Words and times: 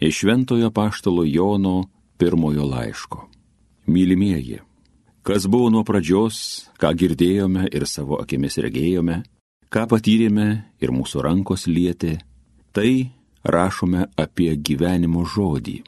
Iš 0.00 0.16
Šventojo 0.18 0.70
Paštalo 0.70 1.24
Jono 1.24 1.88
pirmojo 2.18 2.64
laiško. 2.64 3.28
Mylimieji, 3.86 4.58
kas 5.22 5.46
buvo 5.46 5.68
nuo 5.70 5.84
pradžios, 5.84 6.68
ką 6.80 6.94
girdėjome 6.96 7.66
ir 7.68 7.84
savo 7.84 8.16
akimis 8.22 8.56
regėjome, 8.64 9.18
ką 9.68 9.82
patyrėme 9.90 10.46
ir 10.80 10.92
mūsų 10.96 11.24
rankos 11.26 11.66
lietė, 11.68 12.16
tai 12.72 13.10
rašome 13.44 14.06
apie 14.16 14.54
gyvenimo 14.56 15.26
žodį. 15.28 15.82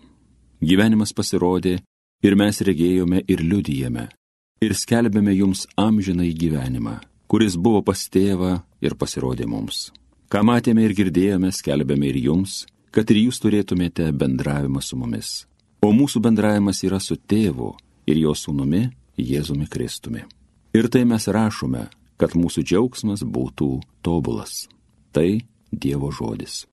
Gyvenimas 0.60 1.14
pasirodė 1.16 1.78
ir 2.22 2.36
mes 2.36 2.60
regėjome 2.60 3.24
ir 3.24 3.40
liudijame, 3.40 4.10
ir 4.60 4.76
skelbėme 4.76 5.32
jums 5.38 5.64
amžinai 5.76 6.34
gyvenimą, 6.36 6.98
kuris 7.32 7.56
buvo 7.56 7.80
pas 7.80 8.04
tėvą 8.12 8.58
ir 8.84 8.94
pasirodė 9.00 9.48
mums. 9.48 9.88
Ką 10.28 10.44
matėme 10.44 10.84
ir 10.84 10.92
girdėjome, 10.96 11.48
skelbėme 11.52 12.12
ir 12.12 12.20
jums, 12.28 12.66
kad 12.92 13.08
ir 13.10 13.24
jūs 13.24 13.40
turėtumėte 13.42 14.10
bendravimą 14.12 14.82
su 14.84 14.98
mumis. 15.00 15.32
O 15.82 15.90
mūsų 15.96 16.20
bendravimas 16.22 16.84
yra 16.86 17.00
su 17.00 17.16
tėvu 17.16 17.72
ir 18.06 18.20
jo 18.20 18.36
sūnumi 18.36 18.84
Jėzumi 19.18 19.66
Kristumi. 19.68 20.22
Ir 20.76 20.88
tai 20.92 21.02
mes 21.08 21.26
rašome, 21.28 21.88
kad 22.20 22.36
mūsų 22.38 22.64
džiaugsmas 22.64 23.24
būtų 23.24 23.70
tobulas. 24.04 24.68
Tai 25.12 25.42
Dievo 25.72 26.12
žodis. 26.12 26.66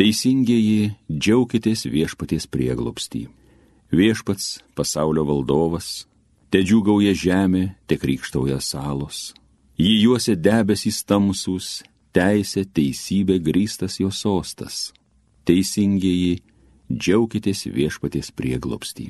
Teisingieji, 0.00 0.94
džiaukitės 1.12 1.84
viešpaties 1.92 2.46
prieglopstį. 2.48 3.26
Viešpats, 3.92 4.62
pasaulio 4.72 5.26
valdovas, 5.28 6.06
te 6.48 6.62
džiugauja 6.64 7.12
žemė, 7.12 7.74
te 7.84 8.00
krikštauja 8.00 8.62
salos. 8.64 9.34
Jį 9.80 9.94
juosia 10.02 10.34
debesys 10.36 10.98
tamsus, 11.08 11.66
teisė, 12.12 12.66
teisybė 12.68 13.38
grįstas 13.40 13.94
jo 13.96 14.10
sostas. 14.12 14.90
Teisingieji, 15.48 16.42
džiaukitės 16.92 17.64
viešpaties 17.72 18.28
prieglopstį. 18.36 19.06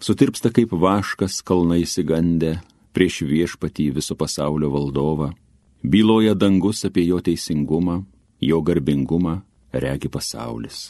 Sutirpsta 0.00 0.48
kaip 0.54 0.72
vaškas 0.72 1.42
kalnai 1.44 1.82
įsigandę 1.82 2.54
prieš 2.96 3.20
viešpatį 3.28 3.90
viso 3.98 4.16
pasaulio 4.16 4.70
valdovą. 4.72 5.34
Byloja 5.84 6.32
dangus 6.32 6.86
apie 6.88 7.04
jo 7.04 7.20
teisingumą, 7.20 7.98
jo 8.40 8.62
garbingumą 8.64 9.42
regi 9.76 10.08
pasaulis. 10.08 10.86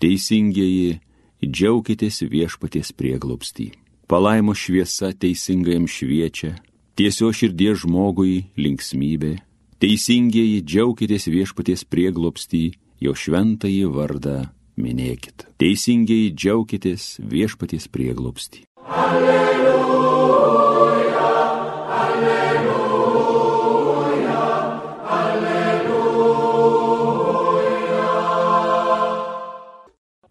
Teisingieji, 0.00 1.02
džiaukitės 1.44 2.22
viešpaties 2.24 2.94
prieglopstį. 2.96 3.68
Palaimo 4.08 4.56
šviesa 4.56 5.12
teisingajam 5.12 5.84
šviečia, 5.84 6.54
tiesio 6.98 7.30
širdies 7.30 7.84
žmogui 7.84 8.48
linksmybė. 8.58 9.36
Teisingieji, 9.78 10.64
džiaukitės 10.66 11.28
viešpaties 11.30 11.84
prieglopstį, 11.86 12.64
jo 12.98 13.14
šventąjį 13.14 13.86
vardą 13.94 14.38
minėkit. 14.74 15.46
Teisingieji, 15.62 16.32
džiaukitės 16.34 17.18
viešpaties 17.22 17.86
prieglopstį. 17.94 18.66
Alleluja. 18.88 19.68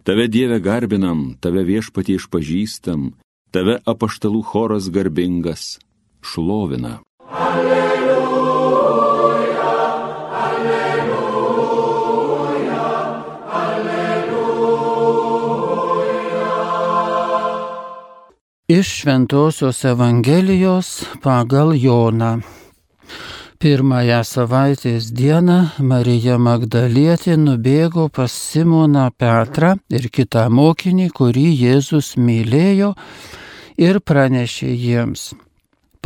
Tave 0.08 0.30
Dieve 0.32 0.62
garbinam, 0.64 1.34
tave 1.44 1.66
viešpatį 1.68 2.14
išpažįstam, 2.16 3.10
tave 3.52 3.74
apaštalų 3.84 4.40
choras 4.48 4.88
garbingas 4.88 5.74
šlovina. 6.34 7.00
Alleluja, 7.32 8.78
alleluja, 10.46 11.64
alleluja. 13.64 14.38
Iš 18.68 18.88
Šventojios 19.00 19.86
Evangelijos 19.86 21.06
pagal 21.24 21.74
Joną. 21.76 22.42
Pirmąją 23.58 24.20
savaitės 24.22 25.08
dieną 25.18 25.56
Marija 25.82 26.36
Magdalietė 26.38 27.38
nubėgo 27.42 28.06
pas 28.14 28.30
Simoną 28.30 29.08
Petrą 29.18 29.72
ir 29.90 30.06
kitą 30.14 30.44
mokinį, 30.54 31.08
kurį 31.10 31.48
Jėzus 31.64 32.12
mylėjo 32.22 32.94
ir 33.82 33.98
pranešė 34.06 34.70
jiems. 34.70 35.32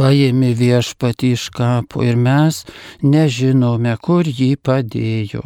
Paėmė 0.01 0.56
viešpatį 0.57 1.28
iš 1.38 1.50
kapo 1.53 2.01
ir 2.01 2.16
mes 2.17 2.63
nežinome, 3.06 3.94
kur 4.01 4.25
jį 4.25 4.56
padėjo. 4.57 5.44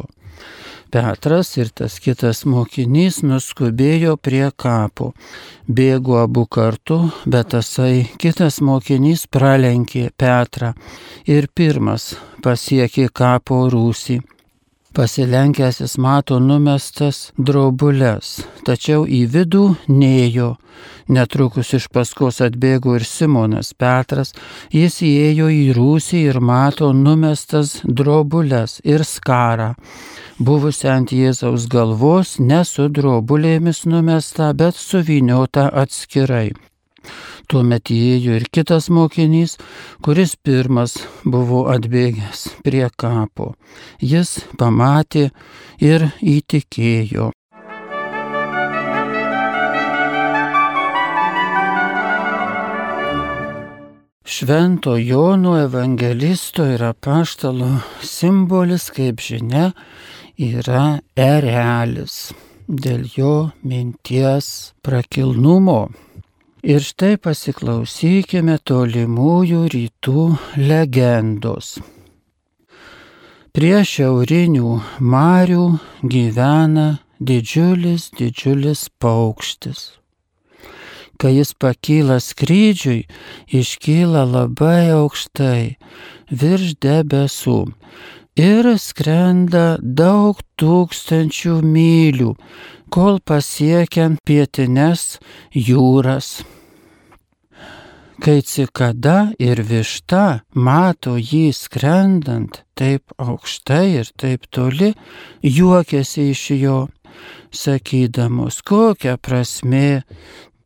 Petras 0.96 1.50
ir 1.60 1.68
tas 1.76 1.98
kitas 2.00 2.44
mokinys 2.48 3.18
nuskubėjo 3.26 4.14
prie 4.16 4.46
kapo. 4.64 5.10
Bėgo 5.68 6.16
abu 6.22 6.46
kartu, 6.46 6.96
bet 7.26 7.50
tasai 7.52 8.06
kitas 8.22 8.62
mokinys 8.64 9.26
pralenkė 9.28 10.06
Petrą 10.16 10.72
ir 11.28 11.50
pirmas 11.52 12.14
pasiekė 12.46 13.10
kapo 13.12 13.66
rūsį. 13.76 14.22
Pasilenkęs 14.96 15.80
jis 15.82 15.94
mato 16.00 16.38
numestas 16.40 17.16
drobulės, 17.36 18.28
tačiau 18.64 19.02
į 19.04 19.18
vidų 19.34 19.64
neėjo. 19.92 20.54
Netrukus 21.12 21.74
iš 21.76 21.90
paskos 21.92 22.38
atbėgo 22.46 22.94
ir 22.96 23.04
Simonas 23.04 23.74
Petras, 23.76 24.32
jis 24.72 24.96
įėjo 25.04 25.50
į 25.52 25.66
rūsį 25.76 26.20
ir 26.30 26.38
mato 26.40 26.88
numestas 26.96 27.74
drobulės 27.84 28.78
ir 28.88 29.04
skarą. 29.04 29.74
Buvusi 30.40 30.88
ant 30.88 31.12
Jėzaus 31.12 31.68
galvos, 31.68 32.38
ne 32.40 32.62
su 32.64 32.88
drobulėmis 32.88 33.84
numesta, 33.84 34.48
bet 34.56 34.80
suviniota 34.80 35.68
atskirai. 35.84 36.54
Tuomet 37.46 37.92
įėjo 37.94 38.36
ir 38.40 38.46
kitas 38.50 38.90
mokinys, 38.90 39.56
kuris 40.02 40.34
pirmas 40.36 40.96
buvo 41.24 41.66
atbėgęs 41.72 42.46
prie 42.66 42.86
kapo. 42.98 43.54
Jis 44.02 44.38
pamatė 44.58 45.30
ir 45.80 46.10
įtikėjo. 46.20 47.30
Švento 54.26 54.96
Jono 54.98 55.54
evangelisto 55.62 56.66
ir 56.68 56.82
apaštalo 56.84 57.68
simbolis, 58.02 58.90
kaip 58.92 59.22
žinia, 59.22 59.70
yra 60.36 60.98
erelis 61.14 62.34
dėl 62.66 63.06
jo 63.14 63.34
minties 63.62 64.74
prakilnumo. 64.84 65.86
Ir 66.66 66.82
štai 66.82 67.14
pasiklausykime 67.22 68.56
tolimųjų 68.66 69.58
rytų 69.70 70.22
legendos. 70.58 71.76
Prie 73.54 73.84
šiaurinių 73.86 74.72
marių 74.98 75.66
gyvena 76.02 76.88
didžiulis, 77.22 78.08
didžiulis 78.18 78.82
paukštis. 78.98 79.84
Kai 81.22 81.36
jis 81.36 81.54
pakyla 81.54 82.18
skrydžiui, 82.18 83.06
iškyla 83.46 84.26
labai 84.26 84.90
aukštai, 84.96 85.76
virš 86.34 86.74
debesų 86.82 87.60
ir 88.36 88.72
skrenda 88.80 89.76
daug 89.80 90.40
tūkstančių 90.60 91.60
mylių, 91.64 92.34
kol 92.92 93.18
pasiekiant 93.24 94.20
pietines 94.24 95.16
jūras 95.52 96.36
kai 98.22 98.40
cikada 98.42 99.32
ir 99.38 99.60
višta 99.68 100.40
mato 100.54 101.16
jį 101.20 101.50
skrendant 101.54 102.62
taip 102.78 103.12
aukštai 103.20 103.84
ir 104.00 104.10
taip 104.20 104.46
toli, 104.52 104.92
juokiasi 105.42 106.30
iš 106.32 106.42
jo, 106.56 106.78
sakydamos, 107.52 108.62
kokia 108.66 109.16
prasme 109.20 110.02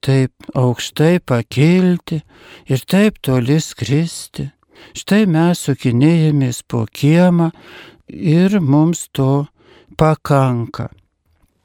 taip 0.05 0.33
aukštai 0.55 1.19
pakilti 1.27 2.23
ir 2.71 2.87
taip 2.87 3.21
toli 3.23 3.61
skristi. 3.61 4.51
Štai 4.97 5.27
mes 5.31 5.61
sukinėjomės 5.67 6.63
po 6.69 6.87
kiemą 6.87 7.51
ir 8.09 8.59
mums 8.61 9.09
to 9.13 9.47
pakanka. 9.97 10.89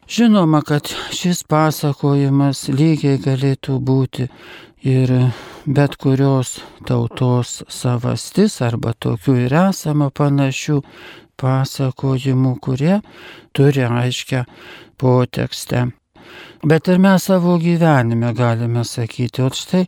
Žinoma, 0.06 0.62
kad 0.62 0.92
šis 1.18 1.42
pasakojimas 1.50 2.68
lygiai 2.70 3.18
galėtų 3.18 3.80
būti 3.82 4.28
ir 4.86 5.14
bet 5.66 5.98
kurios 5.98 6.60
tautos 6.86 7.64
savastis 7.74 8.60
arba 8.62 8.94
tokių 8.94 9.38
ir 9.48 9.56
esama 9.66 10.12
panašių 10.14 10.78
pasakojimų, 11.42 12.54
kurie 12.62 13.00
turi 13.58 13.88
aiškę 13.90 14.46
potekstę. 15.02 15.88
Bet 16.64 16.88
ir 16.88 16.98
mes 16.98 17.24
savo 17.24 17.58
gyvenime 17.62 18.34
galime 18.34 18.84
sakyti, 18.84 19.42
o 19.42 19.50
štai 19.50 19.86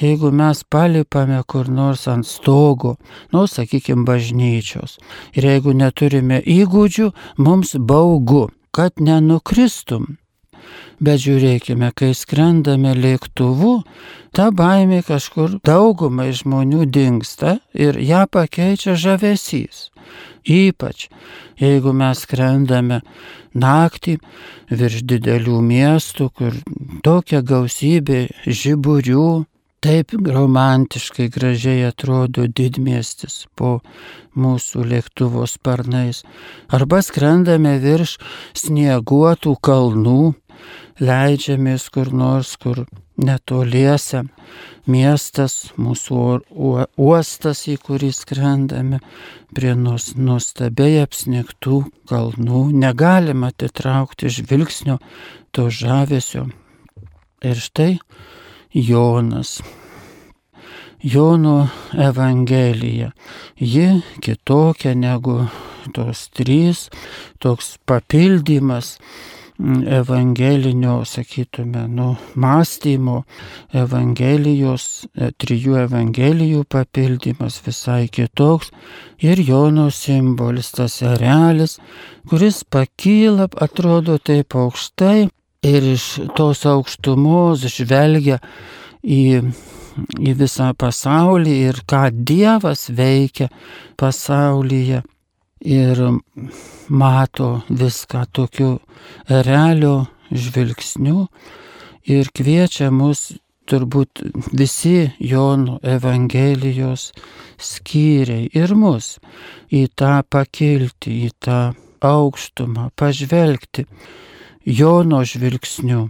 jeigu 0.00 0.30
mes 0.32 0.62
palipame 0.64 1.42
kur 1.46 1.68
nors 1.68 2.06
ant 2.08 2.26
stogo, 2.26 2.96
nu, 3.32 3.46
sakykime, 3.46 4.04
bažnyčios, 4.08 4.98
ir 5.36 5.50
jeigu 5.50 5.74
neturime 5.74 6.42
įgūdžių, 6.42 7.10
mums 7.38 7.74
baugu, 7.78 8.48
kad 8.72 9.00
nenukristum. 9.00 10.16
Bet 10.98 11.22
žiūrėkime, 11.22 11.92
kai 11.94 12.10
skrendame 12.16 12.94
lėktuvu, 12.98 13.84
ta 14.34 14.48
baimė 14.50 15.04
kažkur 15.06 15.60
daugumai 15.66 16.32
žmonių 16.34 16.88
dinksta 16.90 17.58
ir 17.74 18.00
ją 18.02 18.24
pakeičia 18.26 18.96
žavesys. 18.98 19.88
Ypač 20.48 21.06
jeigu 21.60 21.92
mes 21.96 22.22
skrendame 22.24 23.02
naktį 23.58 24.16
virš 24.70 25.04
didelių 25.08 25.60
miestų, 25.64 26.30
kur 26.34 26.58
tokia 27.06 27.42
gausybė 27.42 28.26
žiburių, 28.46 29.28
taip 29.84 30.14
romantiškai 30.26 31.28
gražiai 31.30 31.86
atrodo 31.86 32.48
didmiestis 32.50 33.44
po 33.54 33.78
mūsų 34.38 34.84
lėktuvo 34.92 35.46
sparnais. 35.46 36.24
Arba 36.74 37.02
skrendame 37.06 37.76
virš 37.82 38.16
snieguotų 38.58 39.54
kalnų, 39.62 40.34
leidžiamės 41.00 41.88
kur 41.94 42.10
nors, 42.14 42.56
kur 42.60 42.84
netoliese 43.18 44.24
miestas, 44.86 45.72
mūsų 45.78 46.20
uostas, 46.98 47.64
į 47.70 47.76
kurį 47.82 48.10
skrendame, 48.14 49.00
prie 49.54 49.74
nuostabiai 49.78 51.02
apsnigtų 51.02 51.82
kalnų, 52.10 52.62
negalima 52.84 53.52
atitraukti 53.52 54.30
žvilgsnio 54.38 54.98
to 55.52 55.68
žavesio. 55.70 56.48
Ir 57.42 57.58
štai 57.62 57.98
Jonas. 58.74 59.58
Jono 60.98 61.68
Evangelija. 61.94 63.12
Ji 63.54 64.00
kitokia 64.18 64.96
negu 64.98 65.44
tos 65.94 66.26
trys, 66.34 66.88
toks 67.38 67.76
papildymas 67.86 68.96
evangelinio, 69.58 71.04
sakytume, 71.04 71.88
nu, 71.88 72.16
mąstymo, 72.34 73.22
evangelijos, 73.74 75.08
e, 75.18 75.32
trijų 75.34 75.80
evangelijų 75.82 76.62
papildymas 76.70 77.58
visai 77.66 78.06
kitoks. 78.08 78.70
Ir 79.18 79.42
Jono 79.42 79.88
simbolis, 79.90 80.70
tas 80.70 81.00
erelis, 81.02 81.78
kuris 82.30 82.62
pakyla, 82.64 83.48
atrodo 83.58 84.18
taip 84.18 84.54
aukštai 84.54 85.26
ir 85.66 85.90
iš 85.94 86.06
tos 86.38 86.62
aukštumos 86.66 87.66
žvelgia 87.66 88.38
į 89.02 89.42
į 89.98 90.34
visą 90.38 90.72
pasaulį 90.78 91.54
ir 91.68 91.80
ką 91.90 92.04
Dievas 92.14 92.86
veikia 92.94 93.48
pasaulyje 93.98 95.02
ir 95.60 96.00
mato 96.88 97.62
viską 97.68 98.24
tokiu 98.32 98.78
realio 99.28 100.06
žvilgsniu 100.30 101.26
ir 102.08 102.30
kviečia 102.34 102.90
mus 102.90 103.32
turbūt 103.68 104.22
visi 104.56 105.10
Jono 105.20 105.78
Evangelijos 105.82 107.10
skyriai 107.60 108.48
ir 108.56 108.72
mus 108.74 109.18
į 109.68 109.88
tą 109.98 110.22
pakilti, 110.24 111.26
į 111.28 111.34
tą 111.44 111.58
aukštumą, 112.00 112.90
pažvelgti 112.96 113.84
Jono 114.64 115.22
žvilgsniu, 115.24 116.08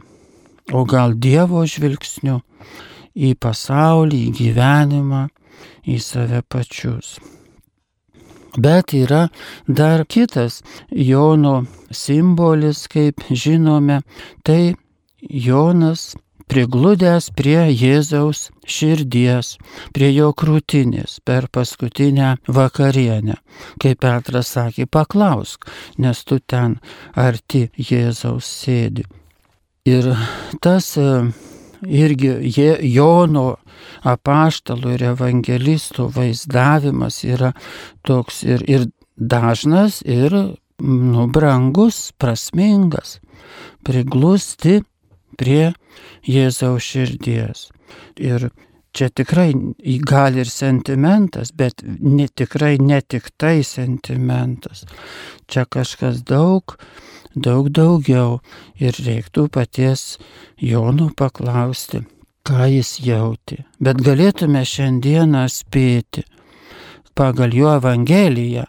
o 0.74 0.84
gal 0.84 1.14
Dievo 1.14 1.64
žvilgsniu 1.66 2.40
į 3.14 3.34
pasaulį, 3.40 4.22
į 4.28 4.36
gyvenimą, 4.38 5.24
į 5.86 5.98
save 6.02 6.42
pačius. 6.50 7.16
Bet 8.58 8.94
yra 8.96 9.28
dar 9.66 10.04
kitas 10.04 10.62
Jono 10.90 11.62
simbolis, 11.90 12.86
kaip 12.90 13.22
žinome, 13.30 14.02
tai 14.42 14.74
Jonas 15.22 16.14
prigludęs 16.48 17.28
prie 17.36 17.68
Jėzaus 17.70 18.48
širdies, 18.68 19.56
prie 19.94 20.08
jo 20.14 20.30
krūtinės 20.32 21.18
per 21.24 21.48
paskutinę 21.52 22.36
vakarienę. 22.48 23.36
Kaip 23.82 24.00
Petras 24.04 24.54
sakė, 24.56 24.88
paklausk, 24.90 25.68
nes 25.98 26.24
tu 26.24 26.40
ten 26.40 26.78
arti 27.14 27.68
Jėzaus 27.76 28.48
sėdi. 28.62 29.04
Ir 29.88 30.10
tas 30.64 30.96
irgi 31.82 32.32
Jono 32.92 33.56
apaštalų 34.06 34.94
ir 34.96 35.04
evangelistų 35.12 36.08
vaizdavimas 36.14 37.22
yra 37.26 37.52
toks 38.06 38.42
ir, 38.46 38.64
ir 38.68 38.86
dažnas, 39.18 40.00
ir 40.06 40.34
nu, 40.78 41.26
brangus, 41.34 42.12
prasmingas, 42.18 43.18
priglusti 43.86 44.82
prie 45.38 45.72
Jėzaus 46.28 46.84
širdies. 46.84 47.68
Ir 48.18 48.50
čia 48.92 49.08
tikrai 49.10 49.52
gali 50.06 50.42
ir 50.44 50.50
sentimentas, 50.50 51.52
bet 51.52 51.82
ne, 51.84 52.28
tikrai 52.28 52.76
ne 52.80 53.00
tik 53.00 53.30
tai 53.36 53.62
sentimentas. 53.66 54.84
Čia 55.48 55.64
kažkas 55.64 56.24
daug 56.26 56.78
daug 57.38 57.68
daugiau 57.70 58.38
ir 58.80 58.96
reiktų 59.04 59.48
paties 59.52 60.18
Jonų 60.58 61.12
paklausti, 61.18 62.02
ką 62.46 62.66
jis 62.72 62.98
jauti. 63.04 63.62
Bet 63.80 64.00
galėtume 64.02 64.64
šiandieną 64.66 65.44
spėti 65.52 66.24
pagal 67.18 67.54
jo 67.54 67.74
Evangeliją, 67.78 68.66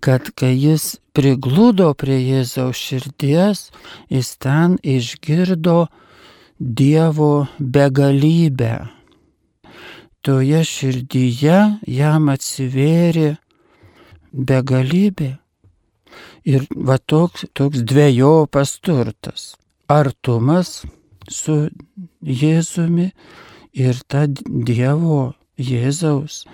kad 0.00 0.30
kai 0.38 0.54
jis 0.54 0.96
prigludo 1.14 1.90
prie 1.98 2.20
Jėzaus 2.22 2.78
širdies, 2.78 3.68
jis 4.10 4.36
ten 4.38 4.78
išgirdo 4.82 5.88
Dievo 6.60 7.48
begalybę. 7.58 8.99
Toje 10.20 10.60
širdyje 10.68 11.58
jam 11.88 12.28
atsivėrė 12.28 13.38
begalybė. 14.32 15.30
Ir 16.44 16.66
va 16.76 16.98
toks, 16.98 17.46
toks 17.56 17.80
dviejopas 17.88 18.74
turtas. 18.84 19.54
Artumas 19.88 20.82
su 21.24 21.70
Jėzumi 22.20 23.10
ir 23.72 24.02
ta 24.12 24.26
Dievo 24.28 25.32
Jėzaus 25.56 26.44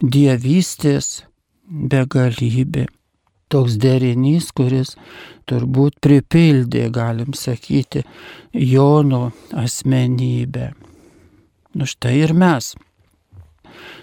dievystės 0.00 1.24
begalybė. 1.66 2.86
Toks 3.50 3.76
derinys, 3.78 4.50
kuris 4.54 4.96
turbūt 5.46 6.00
pripildė, 6.02 6.88
galim 6.90 7.34
sakyti, 7.34 8.02
Jono 8.54 9.30
asmenybę. 9.54 10.72
Nu 11.78 11.86
štai 11.86 12.18
ir 12.24 12.34
mes. 12.34 12.74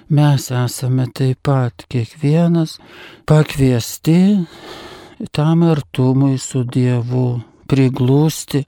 Mes 0.10 0.50
esame 0.52 1.08
taip 1.16 1.40
pat 1.48 1.86
kiekvienas 1.90 2.78
pakviesti 3.26 4.44
tam 5.32 5.64
artumui 5.64 6.36
su 6.38 6.64
Dievu, 6.68 7.40
priglūsti 7.72 8.64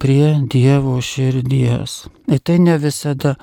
prie 0.00 0.34
Dievo 0.52 0.98
širdies. 1.00 2.04
Ir 2.28 2.42
tai 2.44 2.58
ne 2.60 2.76
visada 2.78 3.36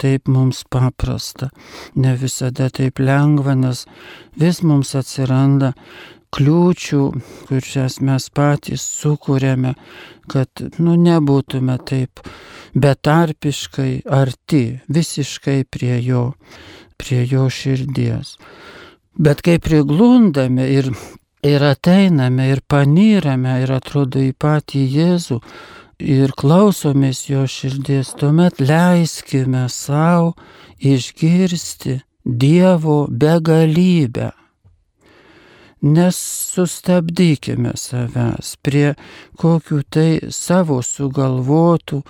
taip 0.00 0.26
mums 0.28 0.64
paprasta, 0.66 1.50
ne 1.94 2.16
visada 2.18 2.70
taip 2.74 2.98
lengva, 2.98 3.54
nes 3.54 3.84
vis 4.40 4.62
mums 4.66 4.96
atsiranda 4.98 5.74
kliūčių, 6.36 7.02
kurias 7.48 8.00
mes 8.06 8.28
patys 8.30 8.84
sukūrėme, 9.00 9.74
kad 10.30 10.64
nu, 10.78 10.96
nebūtume 10.96 11.78
taip 11.86 12.22
betarpiškai 12.74 14.02
arti, 14.06 14.64
visiškai 14.88 15.64
prie 15.70 15.96
jo, 16.04 16.26
prie 17.00 17.24
jo 17.26 17.48
širdies. 17.50 18.36
Bet 19.20 19.42
kai 19.42 19.58
priglundame 19.58 20.68
ir 20.70 20.92
ir 21.42 21.62
ateiname 21.64 22.50
ir 22.52 22.60
panyrame 22.68 23.60
ir 23.62 23.72
atrodo 23.72 24.20
į 24.20 24.32
patį 24.36 24.82
Jėzų 24.94 25.38
ir 26.00 26.34
klausomės 26.36 27.26
jo 27.28 27.46
širdies, 27.48 28.14
tuomet 28.20 28.60
leiskime 28.60 29.66
savo 29.72 30.34
išgirsti 30.78 32.00
Dievo 32.24 33.06
begalybę. 33.08 34.30
Nesustabdykime 35.80 37.72
savęs 37.80 38.56
prie 38.60 38.94
kokių 39.40 39.80
tai 39.88 40.10
savo 40.34 40.82
sugalvotų 40.84 42.02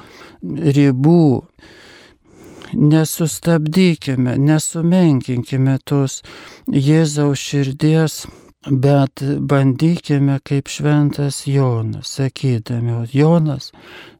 ribų. 0.78 1.46
Nesustabdykime, 2.74 4.36
nesumenkinkime 4.38 5.78
tos 5.86 6.20
Jėzaus 6.70 7.42
širdies 7.42 8.24
Bet 8.68 9.22
bandykime 9.40 10.36
kaip 10.44 10.68
šventas 10.68 11.46
Jonas, 11.46 12.10
sakydami, 12.18 13.06
Jonas 13.12 13.70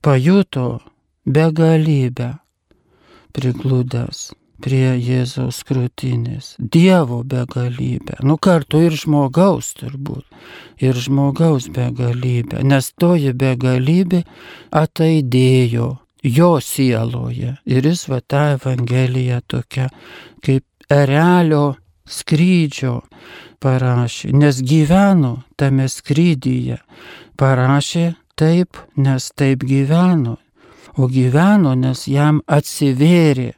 pajuto 0.01 0.81
begalybę 1.29 2.31
priglūdęs 3.37 4.23
prie 4.63 4.95
Jėzaus 5.01 5.63
krūtinės. 5.67 6.55
Dievo 6.59 7.23
begalybė. 7.25 8.21
Nu 8.27 8.37
kartu 8.37 8.83
ir 8.87 8.97
žmogaus 8.99 9.73
turbūt. 9.81 10.27
Ir 10.81 10.97
žmogaus 10.97 11.69
begalybė. 11.73 12.63
Nes 12.65 12.93
toji 13.01 13.33
begalybė 13.37 14.25
ataidėjo 14.71 15.91
jo 16.23 16.51
sieloje. 16.61 17.57
Ir 17.65 17.87
jis 17.91 18.07
va 18.11 18.21
tą 18.21 18.45
Evangeliją 18.57 19.41
tokia 19.49 19.89
kaip 20.45 20.65
erelio 20.91 21.77
skrydžio 22.11 23.01
parašė. 23.63 24.33
Nes 24.37 24.61
gyveno 24.63 25.41
tame 25.61 25.89
skrydyje. 25.89 26.81
Parašė 27.41 28.13
taip, 28.37 28.77
nes 28.97 29.31
taip 29.37 29.65
gyveno. 29.65 30.37
O 30.99 31.07
gyveno, 31.09 31.77
nes 31.79 32.03
jam 32.11 32.41
atsivėrė 32.51 33.53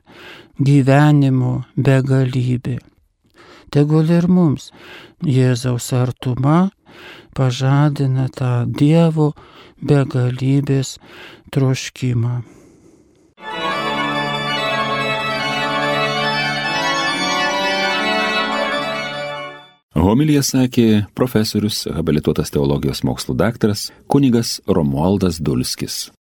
gyvenimo 0.61 1.63
begalybė. 1.77 2.79
Tegul 3.73 4.11
ir 4.13 4.29
mums 4.29 4.71
Jėzaus 5.25 5.93
artuma 5.97 6.71
pažadina 7.37 8.29
tą 8.29 8.67
Dievo 8.69 9.33
begalybės 9.81 10.99
troškimą. 11.53 12.43
Homilija 20.03 20.41
sakė 20.43 21.05
profesorius, 21.15 21.85
habilituotas 21.95 22.51
teologijos 22.51 23.05
mokslų 23.07 23.37
daktaras 23.39 23.91
kunigas 24.11 24.57
Romualdas 24.67 25.39
Dulskis. 25.39 26.09